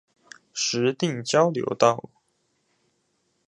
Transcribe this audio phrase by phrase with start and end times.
[0.55, 2.09] 石碇交流道